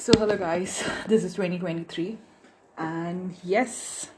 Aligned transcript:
So, 0.00 0.14
hello 0.16 0.34
guys, 0.34 0.82
this 1.08 1.24
is 1.24 1.34
2023, 1.34 2.16
and 2.78 3.36
yes, 3.44 4.08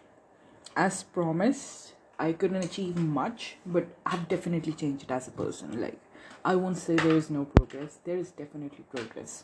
as 0.77 1.03
promised, 1.03 1.95
I 2.21 2.35
couldn't 2.35 2.65
achieve 2.65 2.97
much, 2.97 3.57
but 3.67 3.89
I've 4.07 4.29
definitely 4.29 4.75
changed 4.75 5.11
as 5.11 5.27
a 5.27 5.33
person. 5.33 5.81
Like, 5.81 5.99
I 6.45 6.55
won't 6.55 6.77
say 6.77 6.95
there 6.95 7.17
is 7.17 7.31
no 7.31 7.47
progress, 7.47 7.99
there 8.05 8.17
is 8.17 8.31
definitely 8.31 8.85
progress. 8.95 9.43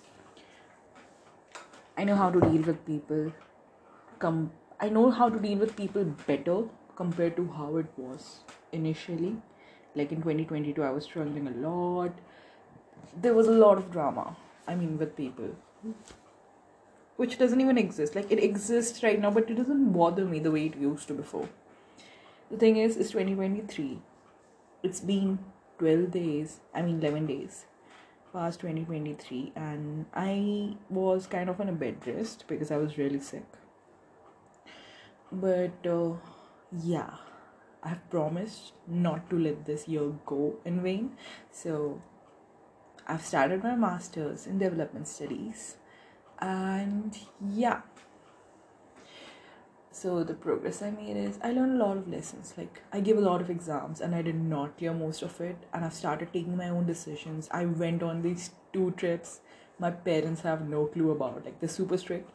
I 1.96 2.04
know 2.04 2.14
how 2.14 2.30
to 2.30 2.39
deal 2.39 2.62
with 2.62 2.86
people, 2.86 3.32
come, 4.20 4.52
I 4.79 4.91
know 4.91 5.11
how 5.11 5.29
to 5.29 5.41
deal 5.41 5.59
with 5.59 5.75
people 5.75 6.05
better 6.29 6.62
compared 6.95 7.34
to 7.34 7.48
how 7.48 7.79
it 7.79 7.86
was 7.96 8.43
initially. 8.70 9.34
Like 9.96 10.12
in 10.12 10.18
2022, 10.18 10.84
I 10.84 10.91
was 10.91 11.02
struggling 11.02 11.48
a 11.48 11.68
lot. 11.68 12.12
There 13.20 13.34
was 13.34 13.48
a 13.48 13.59
lot 13.66 13.77
of 13.77 13.91
drama, 13.91 14.36
I 14.68 14.77
mean, 14.77 14.98
with 14.98 15.16
people 15.16 15.57
which 17.19 17.37
doesn't 17.37 17.61
even 17.61 17.77
exist. 17.77 18.14
Like 18.14 18.31
it 18.31 18.43
exists 18.43 19.03
right 19.03 19.21
now, 19.21 19.31
but 19.32 19.50
it 19.50 19.57
doesn't 19.57 19.93
bother 19.93 20.25
me 20.25 20.39
the 20.39 20.53
way 20.53 20.67
it 20.67 20.76
used 20.76 21.09
to 21.09 21.14
before. 21.14 21.49
The 22.49 22.57
thing 22.57 22.76
is, 22.76 22.96
it's 22.96 23.11
2023. 23.11 23.99
It's 24.85 25.00
been 25.00 25.40
12 25.79 26.12
days, 26.12 26.61
I 26.73 26.82
mean 26.82 27.00
11 27.00 27.26
days 27.26 27.67
past 28.32 28.61
2023, 28.61 29.53
and 29.57 30.07
I 30.14 30.76
was 30.89 31.26
kind 31.26 31.50
of 31.50 31.61
on 31.61 31.68
a 31.68 31.73
bed 31.73 32.06
rest 32.06 32.45
because 32.47 32.70
I 32.70 32.77
was 32.77 32.98
really 32.98 33.20
sick. 33.20 33.47
But 35.33 35.87
uh, 35.87 36.12
yeah, 36.73 37.14
I 37.83 37.89
have 37.89 38.11
promised 38.11 38.75
not 38.87 39.28
to 39.31 39.39
let 39.39 39.67
this 39.67 39.89
year 39.89 40.12
go 40.25 40.56
in 40.64 40.83
vain. 40.83 41.17
So 41.50 42.00
I've 43.09 43.25
started 43.25 43.64
my 43.64 43.75
master's 43.75 44.47
in 44.47 44.59
development 44.59 45.09
studies 45.09 45.78
and 46.41 47.16
yeah. 47.55 47.80
So 49.91 50.22
the 50.22 50.34
progress 50.34 50.80
i 50.80 50.91
made 50.91 51.17
is 51.17 51.39
i 51.42 51.50
learned 51.50 51.80
a 51.80 51.84
lot 51.84 51.97
of 51.97 52.08
lessons. 52.08 52.55
Like 52.56 52.83
i 52.92 53.00
gave 53.00 53.19
a 53.19 53.20
lot 53.20 53.41
of 53.41 53.50
exams 53.50 54.00
and 54.00 54.14
i 54.14 54.22
did 54.22 54.41
not 54.41 54.77
clear 54.78 54.92
most 54.92 55.22
of 55.22 55.41
it. 55.41 55.56
And 55.72 55.84
i've 55.84 55.95
started 55.95 56.33
taking 56.33 56.56
my 56.56 56.69
own 56.69 56.86
decisions. 56.86 57.48
I 57.50 57.64
went 57.64 58.03
on 58.03 58.22
these 58.22 58.50
two 58.72 58.92
trips. 58.92 59.41
My 59.78 59.91
parents 59.91 60.42
have 60.42 60.69
no 60.69 60.86
clue 60.86 61.11
about 61.11 61.45
like 61.45 61.61
they're 61.61 61.69
super 61.69 61.98
strict. 61.98 62.30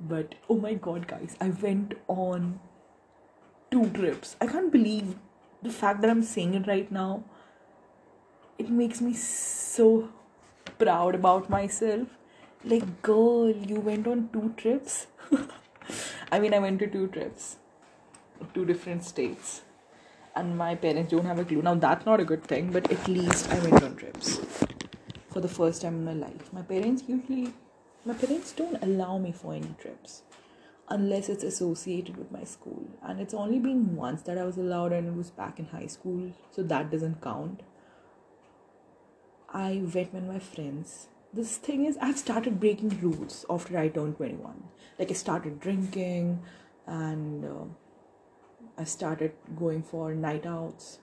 But 0.00 0.34
oh 0.48 0.58
my 0.58 0.74
god 0.74 1.06
guys 1.06 1.36
i 1.40 1.50
went 1.50 1.94
on 2.08 2.58
two 3.70 3.88
trips. 3.90 4.36
I 4.40 4.46
can't 4.46 4.72
believe 4.72 5.14
the 5.62 5.70
fact 5.70 6.00
that 6.00 6.10
i'm 6.10 6.22
saying 6.22 6.54
it 6.54 6.66
right 6.66 6.90
now. 6.90 7.24
It 8.58 8.70
makes 8.70 9.00
me 9.00 9.14
so 9.14 10.08
proud 10.78 11.14
about 11.14 11.48
myself 11.48 12.08
like, 12.64 13.02
girl, 13.02 13.50
you 13.50 13.80
went 13.80 14.06
on 14.06 14.30
two 14.32 14.54
trips? 14.56 15.06
I 16.32 16.38
mean, 16.38 16.54
I 16.54 16.58
went 16.58 16.78
to 16.80 16.86
two 16.86 17.08
trips, 17.08 17.56
two 18.54 18.64
different 18.64 19.04
states, 19.04 19.62
and 20.34 20.56
my 20.56 20.74
parents 20.74 21.10
don't 21.10 21.26
have 21.26 21.38
a 21.38 21.44
clue. 21.44 21.62
Now, 21.62 21.74
that's 21.74 22.06
not 22.06 22.20
a 22.20 22.24
good 22.24 22.42
thing, 22.42 22.72
but 22.72 22.90
at 22.90 23.06
least 23.06 23.50
I 23.50 23.58
went 23.58 23.82
on 23.82 23.96
trips 23.96 24.40
for 25.28 25.40
the 25.40 25.48
first 25.48 25.82
time 25.82 25.94
in 25.94 26.04
my 26.04 26.26
life. 26.26 26.52
My 26.52 26.62
parents 26.62 27.04
usually, 27.06 27.52
my 28.04 28.14
parents 28.14 28.52
don't 28.52 28.82
allow 28.82 29.18
me 29.18 29.32
for 29.32 29.54
any 29.54 29.74
trips 29.78 30.22
unless 30.88 31.28
it's 31.28 31.44
associated 31.44 32.16
with 32.16 32.30
my 32.30 32.44
school. 32.44 32.86
And 33.02 33.20
it's 33.20 33.34
only 33.34 33.58
been 33.58 33.96
once 33.96 34.22
that 34.22 34.38
I 34.38 34.44
was 34.44 34.56
allowed, 34.56 34.92
and 34.92 35.06
it 35.08 35.14
was 35.14 35.30
back 35.30 35.58
in 35.58 35.66
high 35.66 35.86
school, 35.86 36.32
so 36.50 36.62
that 36.62 36.90
doesn't 36.90 37.20
count. 37.22 37.62
I 39.50 39.82
went 39.94 40.12
with 40.12 40.24
my 40.24 40.38
friends 40.38 41.08
this 41.34 41.56
thing 41.56 41.84
is 41.84 41.98
I've 42.00 42.18
started 42.18 42.60
breaking 42.60 42.90
rules 43.00 43.44
after 43.50 43.76
I 43.76 43.88
turned 43.88 44.16
21. 44.16 44.62
Like 44.98 45.10
I 45.10 45.14
started 45.14 45.60
drinking 45.60 46.40
and 46.86 47.44
uh, 47.44 47.64
I 48.78 48.84
started 48.84 49.32
going 49.56 49.82
for 49.82 50.14
night 50.14 50.46
outs. 50.46 50.98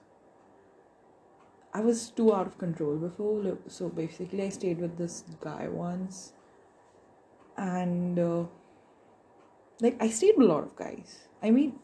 I 1.73 1.81
was 1.81 2.09
too 2.09 2.33
out 2.33 2.47
of 2.47 2.57
control 2.57 2.95
before. 2.95 3.57
So 3.67 3.89
basically, 3.89 4.43
I 4.43 4.49
stayed 4.49 4.79
with 4.79 4.97
this 4.97 5.23
guy 5.39 5.67
once. 5.69 6.33
And 7.57 8.17
uh, 8.19 8.45
like 9.81 10.01
I 10.01 10.09
stayed 10.09 10.35
with 10.37 10.49
a 10.49 10.53
lot 10.53 10.63
of 10.63 10.75
guys. 10.75 11.27
I 11.43 11.51
mean, 11.51 11.79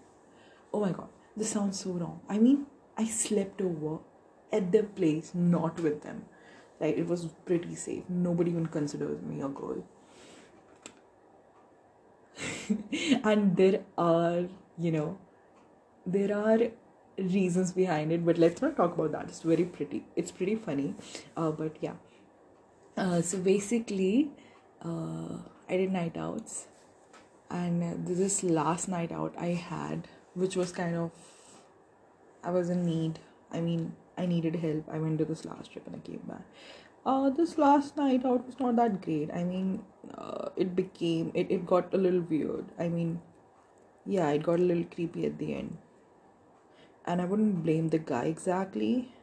oh 0.74 0.82
my 0.82 0.92
god, 0.92 1.10
this 1.36 1.50
sounds 1.50 1.80
so 1.80 1.92
wrong. 1.92 2.22
I 2.30 2.38
mean, 2.38 2.66
I 2.98 3.06
slept 3.06 3.62
over 3.62 4.00
at 4.52 4.72
their 4.72 4.84
place, 4.84 5.32
not 5.34 5.80
with 5.80 6.04
them 6.04 6.26
like 6.80 6.98
it 6.98 7.08
was 7.08 7.28
pretty 7.46 7.76
safe. 7.76 8.04
Nobody 8.10 8.52
even 8.52 8.68
considers 8.68 9.22
me 9.22 9.42
a 9.42 9.48
girl. 9.48 9.84
And 13.24 13.56
there 13.58 13.82
are 13.98 14.44
you 14.78 14.92
know 14.92 15.18
there 16.06 16.38
are 16.38 16.60
reasons 17.18 17.72
behind 17.72 18.12
it 18.12 18.24
but 18.26 18.38
let's 18.38 18.62
not 18.62 18.78
talk 18.78 18.94
about 18.94 19.12
that. 19.12 19.26
It's 19.30 19.42
very 19.42 19.66
pretty. 19.66 20.06
It's 20.16 20.32
pretty 20.32 20.56
funny. 20.56 20.96
Uh, 21.36 21.52
but 21.52 21.76
yeah. 21.82 21.94
Uh, 22.96 23.22
so 23.22 23.38
basically 23.38 24.32
uh, 24.84 25.38
i 25.70 25.78
did 25.78 25.92
night 25.92 26.18
outs. 26.18 26.68
And 27.50 28.06
this 28.06 28.44
last 28.44 28.88
night 28.90 29.12
out 29.12 29.34
i 29.38 29.48
had 29.70 30.08
which 30.34 30.56
was 30.56 30.72
kind 30.72 30.96
of 30.96 31.12
i 32.44 32.52
was 32.52 32.70
in 32.70 32.86
need. 32.86 33.20
I 33.52 33.62
mean 33.62 33.96
I 34.18 34.26
needed 34.26 34.56
help. 34.56 34.86
I 34.92 35.00
went 35.00 35.20
to 35.20 35.26
this 35.26 35.46
last 35.46 35.72
trip 35.72 35.86
and 35.88 35.96
I 35.96 36.00
came 36.00 36.22
back. 36.28 36.44
Uh, 37.06 37.30
this 37.30 37.58
last 37.58 37.96
night 37.96 38.26
out 38.26 38.46
was 38.46 38.60
not 38.60 38.76
that 38.76 39.02
great. 39.02 39.30
I 39.34 39.44
mean, 39.44 39.84
uh, 40.18 40.50
it 40.56 40.76
became, 40.76 41.32
it, 41.34 41.50
it 41.50 41.66
got 41.66 41.94
a 41.94 41.98
little 41.98 42.22
weird. 42.22 42.66
I 42.78 42.90
mean, 42.90 43.22
yeah, 44.06 44.30
it 44.30 44.44
got 44.44 44.60
a 44.60 44.64
little 44.64 44.84
creepy 44.84 45.26
at 45.26 45.38
the 45.38 45.54
end. 45.54 45.78
And 47.06 47.22
I 47.22 47.26
wouldn't 47.26 47.64
blame 47.64 47.90
the 47.90 48.00
guy 48.00 48.26
exactly. 48.26 49.14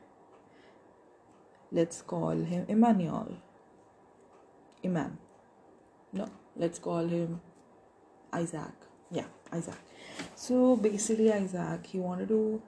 Let's 1.70 2.00
call 2.00 2.30
him 2.30 2.64
Emmanuel. 2.68 3.36
Iman. 4.84 5.18
No, 6.12 6.30
let's 6.56 6.78
call 6.78 7.06
him 7.06 7.40
Isaac. 8.32 8.72
Yeah, 9.10 9.26
Isaac. 9.52 9.80
So 10.34 10.76
basically, 10.76 11.32
Isaac, 11.32 11.86
he 11.86 11.98
wanted 11.98 12.28
to 12.28 12.62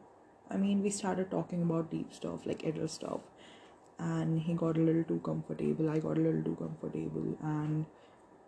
I 0.51 0.57
mean, 0.57 0.83
we 0.83 0.91
started 0.91 1.31
talking 1.31 1.62
about 1.62 1.91
deep 1.91 2.12
stuff, 2.12 2.47
like 2.47 2.65
adult 2.65 2.91
stuff, 2.91 3.21
and 3.99 4.41
he 4.41 4.55
got 4.55 4.77
a 4.77 4.81
little 4.81 5.05
too 5.05 5.21
comfortable. 5.25 5.91
I 5.91 5.99
got 5.99 6.19
a 6.19 6.21
little 6.21 6.43
too 6.43 6.57
comfortable, 6.59 7.37
and 7.43 7.87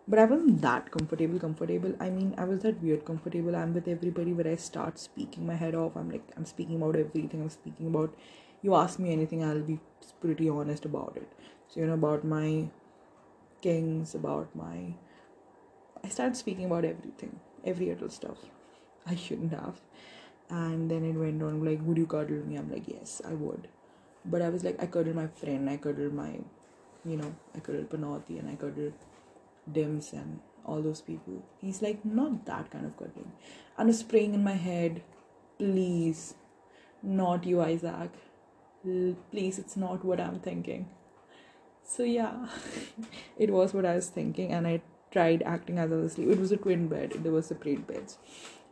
but 0.06 0.19
I 0.19 0.25
wasn't 0.25 0.60
that 0.62 0.91
comfortable. 0.91 1.38
Comfortable. 1.38 1.94
I 2.00 2.10
mean, 2.10 2.34
I 2.38 2.44
was 2.44 2.60
that 2.62 2.82
weird 2.82 3.04
comfortable. 3.04 3.56
I'm 3.56 3.75
with 3.75 3.88
everybody 3.88 4.32
where 4.32 4.48
I 4.48 4.56
start 4.56 4.98
speaking 4.98 5.47
my 5.47 5.54
head 5.54 5.75
off. 5.75 5.97
I'm 5.97 6.10
like, 6.10 6.28
I'm 6.36 6.44
speaking 6.44 6.76
about 6.76 6.97
everything. 6.97 7.42
I'm 7.42 7.50
speaking 7.50 7.88
about. 7.88 8.15
You 8.60 8.75
ask 8.75 8.98
me 8.98 9.12
anything, 9.12 9.44
I'll 9.44 9.60
be 9.60 9.78
pretty 10.20 10.48
honest 10.48 10.84
about 10.84 11.16
it. 11.16 11.32
So 11.69 11.80
you 11.80 11.86
know 11.86 11.94
about 11.94 12.25
my 12.25 12.69
kings, 13.60 14.15
about 14.15 14.54
my. 14.54 14.94
I 16.03 16.09
started 16.09 16.36
speaking 16.36 16.65
about 16.65 16.84
everything, 16.84 17.38
every 17.65 17.91
adult 17.91 18.12
stuff. 18.12 18.38
I 19.06 19.15
shouldn't 19.15 19.53
have 19.53 19.80
and 20.50 20.91
then 20.91 21.04
it 21.04 21.14
went 21.14 21.42
on 21.42 21.64
like 21.64 21.81
would 21.82 21.98
you 21.98 22.06
cuddle 22.06 22.47
me? 22.47 22.56
I'm 22.56 22.70
like 22.70 22.88
yes 22.88 23.20
i 23.26 23.32
would. 23.32 23.69
But 24.25 24.42
i 24.42 24.48
was 24.48 24.64
like 24.64 24.82
i 24.82 24.86
cuddled 24.86 25.16
my 25.16 25.26
friend 25.26 25.69
i 25.70 25.76
cuddled 25.76 26.12
my 26.12 26.31
you 27.04 27.16
know 27.16 27.34
i 27.54 27.60
cuddled 27.60 27.88
panati 27.91 28.38
and 28.38 28.50
i 28.50 28.54
cuddled 28.54 28.92
dims 29.70 30.12
and 30.12 30.41
all 30.64 30.82
those 30.82 31.00
people. 31.00 31.42
He's 31.60 31.81
like 31.82 32.04
not 32.04 32.44
that 32.47 32.70
kind 32.70 32.84
of 32.84 32.97
cuddling. 32.97 33.32
And 33.78 33.88
was 33.88 33.98
spraying 34.00 34.34
in 34.34 34.44
my 34.44 34.53
head 34.53 35.03
please 35.59 36.34
not 37.03 37.44
you 37.44 37.62
isaac. 37.62 38.10
Please 38.84 39.59
it's 39.59 39.76
not 39.76 40.04
what 40.04 40.20
i'm 40.20 40.41
thinking. 40.41 40.88
So 41.84 42.03
yeah 42.03 42.47
it 43.38 43.50
was 43.50 43.72
what 43.75 43.86
i 43.86 43.94
was 43.94 44.09
thinking 44.09 44.53
and 44.53 44.66
i 44.66 44.80
tried 45.10 45.42
acting 45.42 45.78
as 45.78 45.91
i 45.91 45.95
was 45.95 46.12
asleep 46.12 46.28
it 46.28 46.39
was 46.39 46.53
a 46.53 46.56
twin 46.56 46.86
bed 46.89 47.15
there 47.22 47.33
were 47.33 47.41
separate 47.41 47.86
beds 47.86 48.18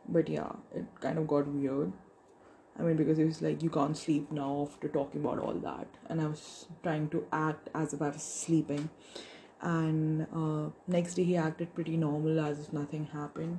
but 0.08 0.28
yeah 0.28 0.52
it 0.74 0.84
kind 1.00 1.18
of 1.18 1.26
got 1.26 1.46
weird. 1.48 1.92
I 2.78 2.82
mean 2.82 2.96
because 2.96 3.18
it 3.18 3.24
was 3.24 3.40
like 3.42 3.62
you 3.62 3.70
can't 3.70 3.96
sleep 3.96 4.30
now 4.30 4.68
after 4.70 4.88
talking 4.88 5.24
about 5.24 5.38
all 5.38 5.54
that. 5.54 5.88
And 6.08 6.20
i 6.20 6.26
was 6.26 6.66
trying 6.82 7.08
to 7.10 7.24
act 7.32 7.70
as 7.74 7.94
if 7.94 8.02
i 8.02 8.08
was 8.08 8.22
sleeping. 8.22 8.88
And 9.60 10.26
uh, 10.34 10.70
next 10.86 11.14
day 11.14 11.24
he 11.24 11.36
acted 11.36 11.74
pretty 11.74 11.96
normal 11.96 12.40
as 12.40 12.60
if 12.60 12.72
nothing 12.72 13.06
happened. 13.12 13.58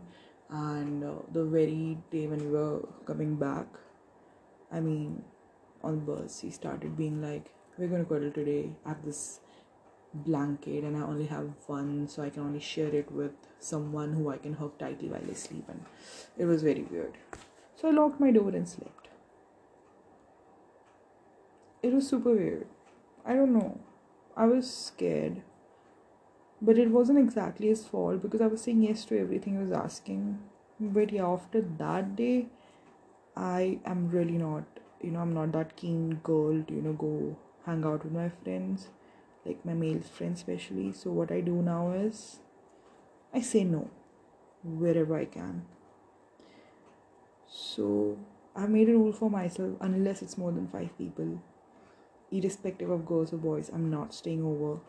And 0.49 1.03
uh, 1.03 1.15
the 1.33 1.43
very 1.45 1.97
day 2.11 2.27
when 2.27 2.39
we 2.39 2.51
were 2.57 2.81
coming 3.05 3.35
back 3.35 3.67
i 4.71 4.79
mean 4.79 5.23
on 5.83 5.95
the 5.99 6.05
bus 6.11 6.39
he 6.41 6.49
started 6.49 6.95
being 6.97 7.21
like 7.21 7.51
we're 7.77 7.87
gonna 7.87 8.05
cuddle 8.05 8.31
today 8.31 8.71
at 8.85 9.03
this 9.03 9.39
blanket 10.13 10.83
and 10.83 10.97
I 10.97 11.01
only 11.01 11.27
have 11.27 11.51
one, 11.67 12.07
so 12.07 12.23
I 12.23 12.29
can 12.29 12.43
only 12.43 12.59
share 12.59 12.93
it 12.95 13.11
with 13.11 13.33
someone 13.59 14.13
who 14.13 14.29
I 14.29 14.37
can 14.37 14.53
hug 14.53 14.77
tightly 14.77 15.09
while 15.09 15.21
I 15.29 15.33
sleep. 15.33 15.65
And 15.69 15.85
it 16.37 16.45
was 16.45 16.63
very 16.63 16.83
weird. 16.83 17.17
So 17.75 17.87
I 17.87 17.91
locked 17.91 18.19
my 18.19 18.31
door 18.31 18.49
and 18.49 18.67
slept. 18.67 19.09
It 21.81 21.91
was 21.91 22.07
super 22.07 22.33
weird. 22.35 22.67
I 23.25 23.33
don't 23.33 23.51
know. 23.53 23.79
I 24.35 24.45
was 24.45 24.71
scared. 24.71 25.41
but 26.61 26.77
it 26.77 26.89
wasn't 26.91 27.19
exactly 27.19 27.67
his 27.67 27.85
fault 27.85 28.21
because 28.21 28.41
I 28.41 28.47
was 28.47 28.61
saying 28.61 28.83
yes 28.83 29.05
to 29.05 29.19
everything 29.19 29.53
he 29.53 29.59
was 29.63 29.71
asking. 29.71 30.39
But 30.79 31.11
yeah, 31.11 31.25
after 31.27 31.61
that 31.77 32.15
day, 32.15 32.47
I 33.35 33.79
am 33.85 34.09
really 34.09 34.37
not, 34.37 34.63
you 35.01 35.11
know, 35.11 35.19
I'm 35.19 35.33
not 35.33 35.51
that 35.53 35.75
keen 35.75 36.15
girl 36.23 36.63
to, 36.63 36.73
you 36.73 36.81
know, 36.81 36.93
go 36.93 37.37
hang 37.65 37.83
out 37.85 38.03
with 38.03 38.13
my 38.13 38.29
friends, 38.43 38.87
like 39.47 39.65
my 39.65 39.73
male 39.73 40.01
friends 40.01 40.39
especially. 40.39 40.91
So 40.93 41.11
what 41.11 41.31
I 41.31 41.41
do 41.41 41.61
now 41.61 41.91
is 41.91 42.39
I 43.33 43.41
say 43.41 43.63
no 43.63 43.89
wherever 44.63 45.15
I 45.17 45.25
can. 45.25 45.65
So 47.47 48.17
I've 48.55 48.69
made 48.69 48.89
a 48.89 48.93
rule 48.93 49.13
for 49.13 49.29
myself 49.29 49.77
unless 49.79 50.21
it's 50.21 50.37
more 50.37 50.51
than 50.51 50.67
five 50.67 50.97
people, 50.97 51.41
irrespective 52.31 52.89
of 52.89 53.05
girls 53.05 53.33
or 53.33 53.37
boys, 53.37 53.69
I'm 53.73 53.89
not 53.89 54.13
staying 54.13 54.43
over 54.43 54.79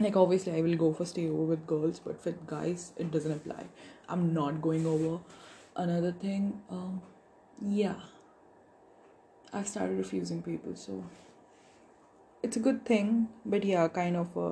like 0.00 0.16
obviously 0.16 0.52
i 0.52 0.60
will 0.60 0.76
go 0.76 0.92
for 0.92 1.04
stay 1.04 1.28
over 1.28 1.44
with 1.44 1.66
girls 1.66 2.00
but 2.00 2.24
with 2.24 2.46
guys 2.46 2.92
it 2.96 3.10
doesn't 3.10 3.32
apply 3.32 3.64
i'm 4.08 4.34
not 4.34 4.60
going 4.60 4.86
over 4.86 5.20
another 5.76 6.12
thing 6.12 6.60
um 6.68 7.00
yeah 7.62 7.94
i've 9.52 9.68
started 9.68 9.96
refusing 9.96 10.42
people 10.42 10.74
so 10.74 11.04
it's 12.44 12.56
a 12.60 12.64
good 12.66 12.84
thing 12.90 13.28
but 13.44 13.64
yeah 13.64 13.88
kind 13.88 14.16
of 14.16 14.36
a 14.36 14.48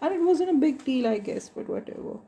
and 0.00 0.14
it 0.14 0.22
wasn't 0.30 0.50
a 0.50 0.58
big 0.64 0.84
deal 0.84 1.06
i 1.06 1.18
guess 1.18 1.48
but 1.48 1.68
whatever. 1.68 2.18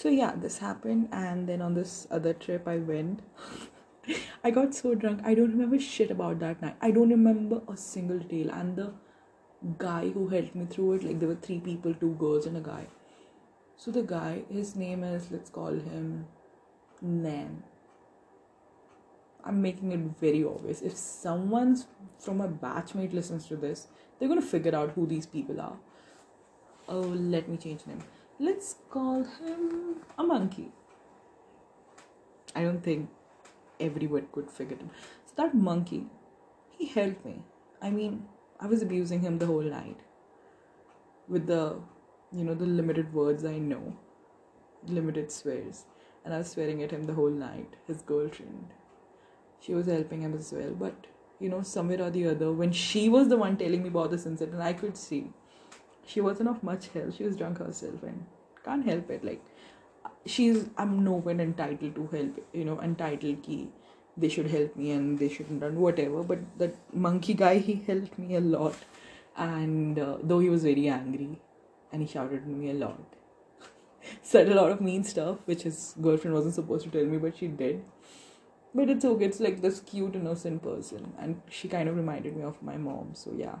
So 0.00 0.08
yeah 0.08 0.34
this 0.42 0.58
happened 0.58 1.08
and 1.12 1.48
then 1.48 1.62
on 1.62 1.74
this 1.74 2.06
other 2.10 2.32
trip 2.32 2.68
i 2.72 2.76
went 2.76 3.20
i 4.44 4.50
got 4.58 4.74
so 4.74 4.94
drunk 4.94 5.20
i 5.30 5.34
don't 5.34 5.56
remember 5.56 5.78
shit 5.78 6.10
about 6.10 6.38
that 6.40 6.62
night. 6.62 6.76
I 6.80 6.90
don't 6.90 7.10
remember 7.10 7.60
a 7.68 7.76
single 7.76 8.18
detail 8.18 8.52
and 8.58 8.76
the 8.76 8.92
guy 9.78 10.08
who 10.08 10.28
helped 10.28 10.54
me 10.54 10.66
through 10.66 10.92
it 10.94 11.04
like 11.04 11.18
there 11.18 11.28
were 11.28 11.42
three 11.46 11.58
people 11.60 11.94
two 11.94 12.14
girls 12.14 12.46
and 12.46 12.56
a 12.56 12.60
guy. 12.60 12.86
So 13.76 13.90
the 13.90 14.02
guy 14.02 14.42
his 14.50 14.76
name 14.76 15.04
is 15.04 15.30
let's 15.30 15.50
call 15.50 15.72
him 15.72 16.26
nan. 17.02 17.62
I'm 19.44 19.62
making 19.62 19.92
it 19.92 20.00
very 20.20 20.44
obvious. 20.44 20.82
If 20.82 20.96
someone's 20.96 21.86
from 22.20 22.38
my 22.38 22.46
batchmate 22.46 23.12
listens 23.12 23.46
to 23.46 23.56
this 23.56 23.86
they're 24.18 24.34
to 24.40 24.50
figure 24.54 24.74
out 24.80 24.92
who 24.96 25.06
these 25.06 25.26
people 25.26 25.60
are 25.60 25.76
oh 26.88 27.00
let 27.34 27.48
me 27.48 27.56
change 27.56 27.86
name 27.86 28.02
let's 28.38 28.74
call 28.96 29.24
him 29.38 29.96
a 30.18 30.22
monkey 30.22 30.68
i 32.54 32.62
don't 32.62 32.82
think 32.82 33.08
everyone 33.88 34.26
could 34.32 34.50
figure 34.50 34.76
him 34.76 34.90
so 35.24 35.32
that 35.42 35.54
monkey 35.70 36.04
he 36.78 36.86
helped 36.98 37.24
me 37.24 37.36
i 37.80 37.90
mean 37.90 38.20
I 38.62 38.66
was 38.66 38.82
abusing 38.82 39.22
him 39.22 39.38
the 39.38 39.46
whole 39.46 39.62
night 39.62 40.00
with 41.26 41.46
the, 41.46 41.76
you 42.30 42.44
know, 42.44 42.54
the 42.54 42.66
limited 42.66 43.14
words 43.14 43.42
I 43.42 43.56
know, 43.56 43.96
limited 44.86 45.32
swears. 45.32 45.86
And 46.24 46.34
I 46.34 46.38
was 46.38 46.50
swearing 46.50 46.82
at 46.82 46.90
him 46.90 47.04
the 47.04 47.14
whole 47.14 47.30
night, 47.30 47.76
his 47.86 48.02
girlfriend. 48.02 48.74
She 49.60 49.72
was 49.72 49.86
helping 49.86 50.20
him 50.20 50.34
as 50.34 50.52
well. 50.52 50.74
But, 50.78 51.06
you 51.40 51.48
know, 51.48 51.62
somewhere 51.62 52.02
or 52.02 52.10
the 52.10 52.28
other, 52.28 52.52
when 52.52 52.72
she 52.72 53.08
was 53.08 53.28
the 53.28 53.36
one 53.36 53.56
telling 53.56 53.82
me 53.82 53.88
about 53.88 54.10
this 54.10 54.26
incident, 54.26 54.60
I 54.60 54.72
could 54.72 54.96
see 54.96 55.32
she 56.06 56.20
wasn't 56.20 56.48
of 56.48 56.62
much 56.62 56.88
help. 56.88 57.16
She 57.16 57.24
was 57.24 57.36
drunk 57.36 57.58
herself 57.58 58.02
and 58.02 58.26
can't 58.64 58.84
help 58.84 59.10
it. 59.10 59.24
Like, 59.24 59.42
she's, 60.26 60.68
I'm 60.76 61.04
no 61.04 61.12
one 61.12 61.40
entitled 61.40 61.94
to 61.94 62.06
help, 62.06 62.46
you 62.52 62.64
know, 62.64 62.80
entitled 62.80 63.42
key 63.42 63.68
they 64.16 64.28
should 64.28 64.46
help 64.46 64.76
me 64.76 64.90
and 64.90 65.18
they 65.18 65.28
shouldn't 65.28 65.62
run 65.62 65.78
whatever 65.80 66.22
but 66.22 66.38
that 66.58 66.74
monkey 66.92 67.34
guy 67.34 67.58
he 67.58 67.74
helped 67.86 68.18
me 68.18 68.36
a 68.36 68.40
lot 68.40 68.74
and 69.36 69.98
uh, 69.98 70.16
though 70.22 70.38
he 70.40 70.48
was 70.48 70.62
very 70.62 70.88
angry 70.88 71.40
and 71.92 72.02
he 72.02 72.08
shouted 72.08 72.42
at 72.42 72.46
me 72.46 72.70
a 72.70 72.74
lot 72.74 72.98
said 74.22 74.48
a 74.48 74.54
lot 74.54 74.70
of 74.70 74.80
mean 74.80 75.04
stuff 75.04 75.38
which 75.44 75.62
his 75.62 75.94
girlfriend 76.00 76.34
wasn't 76.34 76.54
supposed 76.54 76.84
to 76.84 76.90
tell 76.90 77.04
me 77.04 77.18
but 77.18 77.36
she 77.36 77.46
did 77.46 77.82
but 78.74 78.88
it's 78.88 79.04
okay 79.04 79.24
it's 79.24 79.40
like 79.40 79.60
this 79.62 79.80
cute 79.80 80.14
innocent 80.14 80.62
person 80.62 81.12
and 81.18 81.40
she 81.48 81.68
kind 81.68 81.88
of 81.88 81.96
reminded 81.96 82.36
me 82.36 82.42
of 82.42 82.62
my 82.62 82.76
mom 82.76 83.10
so 83.14 83.32
yeah 83.36 83.56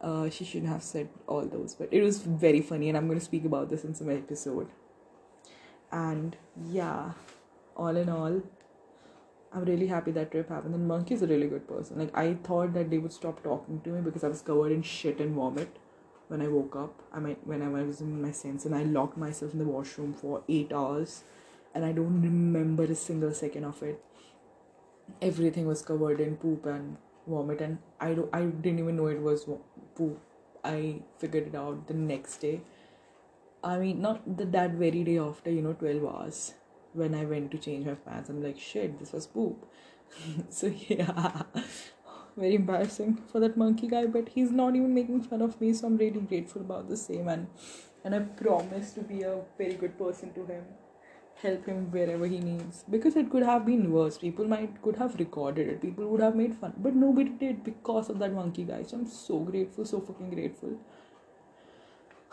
uh, 0.00 0.28
she 0.28 0.44
shouldn't 0.44 0.70
have 0.70 0.82
said 0.82 1.08
all 1.26 1.46
those 1.46 1.74
but 1.74 1.88
it 1.90 2.02
was 2.02 2.20
very 2.22 2.60
funny 2.60 2.88
and 2.88 2.98
i'm 2.98 3.06
going 3.06 3.18
to 3.18 3.24
speak 3.24 3.44
about 3.44 3.70
this 3.70 3.84
in 3.84 3.94
some 3.94 4.10
episode 4.10 4.68
and 5.90 6.36
yeah 6.70 7.12
all 7.76 7.96
in 7.96 8.08
all 8.08 8.42
I'm 9.56 9.64
really 9.64 9.86
happy 9.86 10.10
that 10.12 10.30
trip 10.32 10.50
happened. 10.50 10.74
And 10.74 10.86
Monkey's 10.86 11.22
a 11.22 11.26
really 11.26 11.46
good 11.46 11.66
person. 11.66 11.98
Like 11.98 12.16
I 12.16 12.34
thought 12.34 12.74
that 12.74 12.90
they 12.90 12.98
would 12.98 13.12
stop 13.12 13.42
talking 13.42 13.80
to 13.82 13.90
me 13.90 14.02
because 14.02 14.22
I 14.22 14.28
was 14.28 14.42
covered 14.42 14.70
in 14.72 14.82
shit 14.82 15.18
and 15.18 15.34
vomit 15.34 15.78
when 16.28 16.42
I 16.42 16.48
woke 16.48 16.76
up. 16.76 17.02
I 17.12 17.20
mean 17.20 17.36
when 17.44 17.62
I 17.62 17.68
was 17.68 18.02
in 18.02 18.20
my 18.20 18.32
sense 18.32 18.66
and 18.66 18.74
I 18.74 18.82
locked 18.82 19.16
myself 19.16 19.52
in 19.54 19.58
the 19.58 19.64
washroom 19.64 20.12
for 20.12 20.42
eight 20.48 20.72
hours 20.72 21.22
and 21.76 21.84
I 21.84 21.92
don't 21.92 22.22
remember 22.22 22.84
a 22.84 22.94
single 22.94 23.32
second 23.32 23.64
of 23.64 23.82
it. 23.82 24.02
Everything 25.20 25.66
was 25.66 25.82
covered 25.82 26.20
in 26.20 26.36
poop 26.36 26.64
and 26.66 26.96
vomit 27.26 27.60
and 27.60 27.78
I 28.00 28.14
don't 28.14 28.30
I 28.32 28.44
didn't 28.44 28.78
even 28.78 28.96
know 28.96 29.08
it 29.08 29.20
was 29.20 29.44
poop. 29.94 30.18
I 30.64 31.02
figured 31.18 31.48
it 31.48 31.54
out 31.54 31.86
the 31.86 31.94
next 31.94 32.38
day. 32.38 32.60
I 33.62 33.76
mean 33.78 34.00
not 34.00 34.38
the, 34.38 34.46
that 34.46 34.72
very 34.84 35.04
day 35.04 35.18
after, 35.18 35.50
you 35.50 35.62
know, 35.62 35.74
12 35.74 36.04
hours 36.04 36.54
when 36.94 37.14
I 37.14 37.24
went 37.26 37.50
to 37.50 37.58
change 37.58 37.86
my 37.86 37.94
pants. 37.94 38.30
I'm 38.30 38.42
like, 38.42 38.58
shit, 38.58 38.98
this 38.98 39.12
was 39.12 39.26
poop. 39.26 39.66
so 40.48 40.72
yeah, 40.88 41.42
very 42.36 42.54
embarrassing 42.54 43.18
for 43.30 43.40
that 43.40 43.56
monkey 43.56 43.88
guy. 43.88 44.06
But 44.06 44.30
he's 44.30 44.50
not 44.50 44.74
even 44.76 44.94
making 44.94 45.22
fun 45.24 45.42
of 45.42 45.60
me, 45.60 45.74
so 45.74 45.88
I'm 45.88 45.98
really 45.98 46.20
grateful 46.20 46.62
about 46.62 46.88
the 46.88 46.96
same. 46.96 47.28
And 47.28 47.48
and 48.04 48.14
I 48.14 48.20
promise 48.20 48.92
to 48.92 49.02
be 49.02 49.22
a 49.22 49.38
very 49.58 49.74
good 49.74 49.98
person 49.98 50.32
to 50.34 50.46
him, 50.46 50.64
help 51.42 51.66
him 51.66 51.90
wherever 51.90 52.26
he 52.26 52.38
needs. 52.40 52.84
Because 52.90 53.16
it 53.16 53.30
could 53.30 53.42
have 53.42 53.66
been 53.66 53.90
worse. 53.92 54.18
People 54.18 54.46
might 54.46 54.80
could 54.82 54.96
have 54.96 55.16
recorded 55.18 55.68
it. 55.68 55.82
People 55.82 56.08
would 56.08 56.20
have 56.20 56.36
made 56.36 56.54
fun, 56.54 56.74
but 56.78 56.94
nobody 56.94 57.30
did 57.30 57.64
because 57.64 58.08
of 58.10 58.18
that 58.20 58.32
monkey 58.32 58.64
guy. 58.64 58.82
So 58.82 58.96
I'm 58.98 59.06
so 59.06 59.40
grateful, 59.40 59.84
so 59.84 60.00
fucking 60.00 60.30
grateful. 60.30 60.78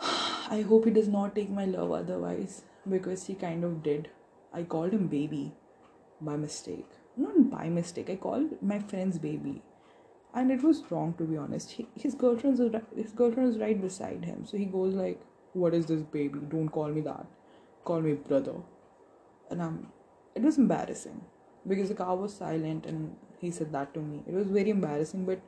I 0.00 0.64
hope 0.68 0.86
he 0.86 0.90
does 0.90 1.08
not 1.08 1.34
take 1.34 1.50
my 1.50 1.66
love 1.66 1.92
otherwise 1.92 2.62
because 2.88 3.26
he 3.26 3.34
kind 3.34 3.64
of 3.64 3.82
did. 3.82 4.10
I 4.52 4.62
called 4.62 4.92
him 4.92 5.06
baby 5.08 5.52
by 6.20 6.36
mistake. 6.36 6.88
Not 7.16 7.50
by 7.50 7.68
mistake, 7.68 8.10
I 8.10 8.16
called 8.16 8.60
my 8.62 8.78
friend's 8.78 9.18
baby. 9.18 9.62
And 10.34 10.50
it 10.50 10.62
was 10.64 10.82
wrong 10.90 11.14
to 11.18 11.24
be 11.24 11.36
honest. 11.36 11.72
He, 11.72 11.86
his 11.94 12.14
girlfriend 12.14 12.58
his 12.96 13.12
girlfriend 13.12 13.60
right 13.60 13.80
beside 13.80 14.24
him. 14.24 14.46
So 14.46 14.56
he 14.56 14.64
goes 14.64 14.94
like, 14.94 15.20
"What 15.52 15.74
is 15.74 15.86
this 15.86 16.02
baby? 16.16 16.40
Don't 16.54 16.70
call 16.76 16.88
me 16.96 17.02
that. 17.02 17.26
Call 17.90 18.00
me 18.06 18.14
brother." 18.30 18.56
And 19.50 19.62
I'm 19.62 19.88
it 20.34 20.42
was 20.42 20.58
embarrassing 20.58 21.20
because 21.66 21.88
the 21.88 21.94
car 21.94 22.16
was 22.16 22.34
silent 22.34 22.86
and 22.86 23.16
he 23.40 23.50
said 23.50 23.72
that 23.72 23.94
to 23.94 24.00
me. 24.00 24.22
It 24.26 24.34
was 24.34 24.48
very 24.48 24.70
embarrassing, 24.70 25.24
but 25.24 25.40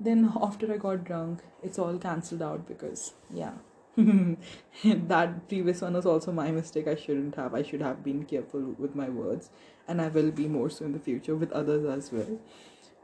then 0.00 0.32
after 0.40 0.72
I 0.72 0.76
got 0.76 1.04
drunk, 1.04 1.40
it's 1.62 1.78
all 1.78 1.98
cancelled 1.98 2.42
out 2.42 2.66
because 2.66 3.14
yeah, 3.32 3.52
that 3.96 5.48
previous 5.48 5.80
one 5.80 5.94
was 5.94 6.06
also 6.06 6.32
my 6.32 6.50
mistake. 6.50 6.88
I 6.88 6.96
shouldn't 6.96 7.36
have. 7.36 7.54
I 7.54 7.62
should 7.62 7.80
have 7.80 8.02
been 8.02 8.24
careful 8.24 8.74
with 8.78 8.94
my 8.94 9.08
words, 9.08 9.50
and 9.86 10.00
I 10.00 10.08
will 10.08 10.30
be 10.30 10.48
more 10.48 10.68
so 10.68 10.84
in 10.84 10.92
the 10.92 10.98
future 10.98 11.36
with 11.36 11.52
others 11.52 11.84
as 11.84 12.12
well. 12.12 12.38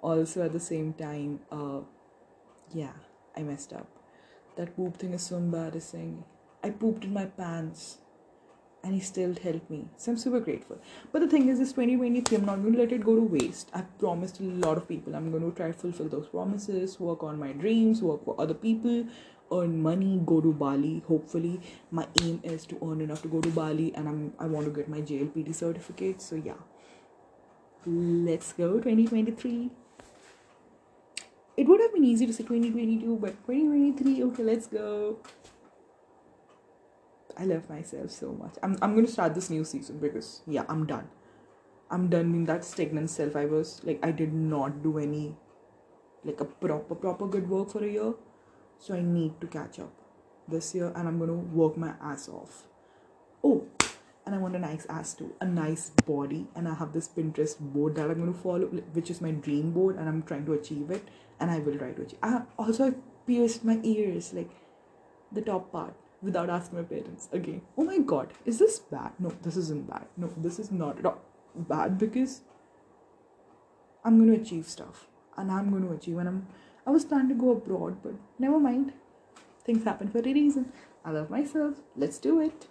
Also, 0.03 0.43
at 0.43 0.53
the 0.53 0.61
same 0.61 0.93
time, 0.95 1.41
uh, 1.53 1.81
yeah, 2.73 2.93
I 3.37 3.43
messed 3.43 3.73
up. 3.73 3.87
That 4.57 4.77
poop 4.77 4.97
thing 4.97 5.13
is 5.15 5.23
so 5.23 5.37
embarrassing. 5.37 6.25
I 6.63 6.71
pooped 6.71 7.05
in 7.05 7.13
my 7.15 7.27
pants, 7.27 7.99
and 8.83 8.95
he 8.95 9.01
still 9.01 9.35
helped 9.43 9.71
me. 9.71 9.87
So 9.97 10.13
I'm 10.13 10.19
super 10.19 10.41
grateful. 10.41 10.79
But 11.13 11.21
the 11.21 11.29
thing 11.29 11.49
is, 11.49 11.59
this 11.59 11.73
2023, 11.73 12.39
I'm 12.39 12.45
not 12.45 12.63
going 12.63 12.75
to 12.75 12.79
let 12.79 12.93
it 12.93 13.05
go 13.05 13.15
to 13.15 13.23
waste. 13.23 13.71
I've 13.75 13.99
promised 13.99 14.41
a 14.41 14.45
lot 14.45 14.77
of 14.79 14.89
people. 14.89 15.15
I'm 15.15 15.31
going 15.31 15.49
to 15.49 15.57
try 15.57 15.69
to 15.69 15.73
fulfill 15.73 16.09
those 16.09 16.29
promises, 16.29 16.99
work 16.99 17.23
on 17.23 17.39
my 17.39 17.53
dreams, 17.53 18.03
work 18.03 18.25
for 18.25 18.41
other 18.41 18.55
people, 18.55 19.05
earn 19.53 19.83
money, 19.83 20.21
go 20.25 20.41
to 20.41 20.53
Bali. 20.53 21.03
Hopefully, 21.07 21.61
my 21.91 22.07
aim 22.23 22.41
is 22.43 22.65
to 22.67 22.79
earn 22.83 23.01
enough 23.01 23.23
to 23.23 23.29
go 23.29 23.41
to 23.41 23.51
Bali, 23.51 23.93
and 23.95 24.09
I'm 24.09 24.33
I 24.39 24.47
want 24.47 24.67
to 24.67 24.73
get 24.73 24.89
my 24.89 25.01
JLPT 25.01 25.55
certificate. 25.55 26.23
So 26.23 26.37
yeah, 26.37 26.61
let's 27.87 28.53
go 28.53 28.75
2023. 28.75 29.71
It 31.57 31.69
would 31.69 31.81
have 31.81 31.93
been 31.93 32.05
easy 32.05 32.27
to 32.27 32.33
say 32.33 32.45
2022, 32.45 33.17
but 33.17 33.33
2023. 33.47 34.23
Okay, 34.25 34.43
let's 34.43 34.67
go. 34.67 35.19
I 37.41 37.45
love 37.45 37.69
myself 37.69 38.11
so 38.11 38.33
much. 38.33 38.55
I'm 38.63 38.77
I'm 38.83 38.95
gonna 38.95 39.09
start 39.09 39.35
this 39.35 39.51
new 39.51 39.65
season 39.65 39.99
because 39.99 40.43
yeah, 40.47 40.65
I'm 40.69 40.87
done. 40.87 41.09
I'm 41.91 42.09
done 42.09 42.35
in 42.35 42.45
that 42.45 42.65
stagnant 42.65 43.11
self. 43.11 43.37
I 43.37 43.47
was 43.47 43.81
like 43.85 44.05
I 44.05 44.11
did 44.13 44.35
not 44.35 44.83
do 44.83 44.99
any 44.99 45.37
like 46.25 46.41
a 46.41 46.45
proper 46.45 46.95
proper 46.95 47.27
good 47.27 47.49
work 47.49 47.71
for 47.71 47.83
a 47.85 47.91
year 47.91 48.13
so 48.79 48.95
I 48.95 49.01
need 49.01 49.41
to 49.41 49.47
catch 49.47 49.79
up 49.79 49.93
this 50.49 50.75
year 50.75 50.93
and 50.97 51.07
I'm 51.09 51.19
to 51.27 51.33
work 51.33 51.77
my 51.77 51.95
ass 52.03 52.29
off. 52.29 52.67
Oh, 53.45 53.67
and 54.27 54.35
I 54.35 54.39
want 54.39 54.57
a 54.57 54.59
nice 54.59 54.87
ass 54.89 55.15
too, 55.15 55.35
a 55.41 55.47
nice 55.47 55.91
body. 56.07 56.47
And 56.55 56.69
I 56.69 56.75
have 56.75 56.93
this 56.93 57.09
Pinterest 57.09 57.59
board 57.59 57.97
that 57.97 58.11
I'm 58.11 58.21
going 58.21 58.33
to 58.33 58.39
follow, 58.39 58.67
which 58.93 59.11
is 59.11 59.21
my 59.21 59.33
dream 59.33 59.73
board, 59.73 59.97
and 59.97 60.09
I'm 60.09 60.23
trying 60.23 60.47
to 60.47 60.55
achieve 60.55 60.91
it. 60.91 61.09
And 61.39 61.51
I 61.51 61.59
will 61.59 61.77
try 61.77 61.93
to 61.93 62.03
achieve. 62.03 62.19
I 62.23 62.43
also 62.59 62.89
I 62.89 62.95
pierced 63.27 63.65
my 63.65 63.81
ears, 63.83 64.33
like 64.33 64.51
the 65.33 65.43
top 65.43 65.73
part. 65.73 65.95
Without 66.23 66.51
asking 66.51 66.79
my 66.79 66.85
parents 66.85 67.29
again. 67.33 67.63
Oh 67.77 67.85
my 67.85 67.99
god, 67.99 68.33
is 68.45 68.59
this 68.59 68.79
bad? 68.79 69.13
No, 69.19 69.33
this 69.43 69.57
isn't 69.57 69.89
bad. 69.89 70.07
No, 70.17 70.31
this 70.37 70.59
is 70.59 70.71
not 70.71 70.99
at 70.99 71.07
all 71.07 71.21
bad 71.55 71.99
because 71.99 72.43
I'm 74.05 74.19
going 74.19 74.35
to 74.35 74.41
achieve 74.41 74.67
stuff 74.67 75.07
and 75.37 75.51
I'm 75.51 75.71
going 75.71 75.87
to 75.87 75.93
achieve. 75.93 76.19
And 76.19 76.29
I'm, 76.29 76.47
I 76.87 76.91
was 76.91 77.05
planning 77.05 77.29
to 77.29 77.35
go 77.35 77.53
abroad, 77.53 77.99
but 78.03 78.15
never 78.39 78.59
mind. 78.59 78.93
Things 79.65 79.85
happen 79.85 80.09
for 80.09 80.19
a 80.19 80.23
reason. 80.23 80.73
I 81.05 81.11
love 81.11 81.31
myself. 81.31 81.75
Let's 81.97 82.19
do 82.19 82.41
it. 82.41 82.69